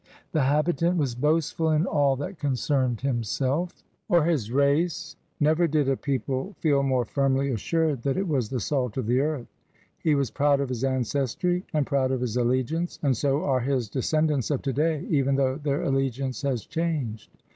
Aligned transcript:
The 0.31 0.41
habitant 0.41 0.97
was 0.97 1.13
boastful 1.13 1.69
in 1.69 1.85
all 1.85 2.15
that 2.15 2.39
concerned 2.39 3.01
himself 3.01 3.71
IS 3.71 3.83
226 4.09 4.49
CRUSADERS 4.49 4.49
OF 4.49 4.59
NEW 4.59 4.65
FRANCE 4.65 5.13
or 5.13 5.13
his 5.13 5.15
race; 5.15 5.15
never 5.39 5.67
did 5.67 5.89
a 5.89 5.95
people 5.95 6.55
feel 6.57 6.81
more 6.81 7.05
firmly 7.05 7.51
assured 7.51 8.01
that 8.01 8.17
it 8.17 8.27
was 8.27 8.49
the 8.49 8.59
salt 8.59 8.97
of 8.97 9.05
the 9.05 9.19
earth. 9.19 9.53
He 10.01 10.15
was 10.15 10.31
proud 10.31 10.59
of 10.59 10.69
his 10.69 10.83
ancestry, 10.83 11.63
and 11.71 11.85
proud 11.85 12.09
of 12.11 12.21
his 12.21 12.35
all^iance; 12.35 12.97
and 13.03 13.15
so 13.15 13.43
are 13.43 13.59
his 13.59 13.89
descendants 13.89 14.49
of 14.49 14.63
today 14.63 15.05
even 15.07 15.35
though 15.35 15.57
their 15.57 15.81
all^iance 15.83 16.41
has 16.41 16.65
changed. 16.65 17.29